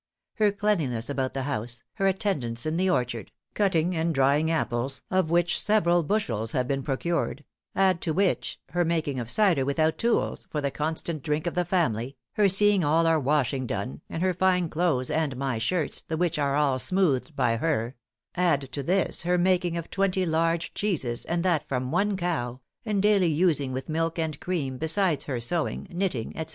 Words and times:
Her 0.33 0.51
cleanliness 0.51 1.11
about 1.11 1.35
the 1.35 1.43
house, 1.43 1.83
her 1.93 2.07
attendance 2.07 2.65
in 2.65 2.75
the 2.77 2.89
orchard, 2.89 3.31
cutting 3.53 3.95
and 3.95 4.15
drying 4.15 4.49
apples, 4.49 5.03
of 5.11 5.29
which 5.29 5.61
several 5.61 6.01
bushels 6.01 6.53
have 6.53 6.67
been 6.67 6.81
procured; 6.81 7.43
add 7.75 8.01
to 8.01 8.11
which, 8.11 8.59
her 8.69 8.83
making 8.83 9.19
of 9.19 9.29
cider 9.29 9.63
without 9.63 9.99
tools, 9.99 10.47
for 10.49 10.59
the 10.59 10.71
constant 10.71 11.21
drink 11.21 11.45
of 11.45 11.53
the 11.53 11.65
family, 11.65 12.17
her 12.33 12.49
seeing 12.49 12.83
all 12.83 13.05
our 13.05 13.19
washing 13.19 13.67
done, 13.67 14.01
and 14.09 14.23
her 14.23 14.33
fine 14.33 14.69
clothes 14.69 15.11
and 15.11 15.37
my 15.37 15.59
shirts, 15.59 16.01
the 16.01 16.17
which 16.17 16.39
are 16.39 16.55
all 16.55 16.79
smoothed 16.79 17.35
by 17.35 17.57
her; 17.57 17.95
add 18.33 18.71
to 18.71 18.81
this, 18.81 19.21
her 19.21 19.37
making 19.37 19.77
of 19.77 19.91
twenty 19.91 20.25
large 20.25 20.73
cheeses, 20.73 21.25
and 21.25 21.43
that 21.45 21.67
from 21.67 21.91
one 21.91 22.17
cow, 22.17 22.59
and 22.83 23.03
daily 23.03 23.27
using 23.29 23.71
with 23.71 23.87
milk 23.87 24.17
and 24.17 24.39
cream, 24.39 24.79
besides 24.79 25.25
her 25.25 25.39
sewing, 25.39 25.87
knitting, 25.91 26.33
&c. 26.35 26.45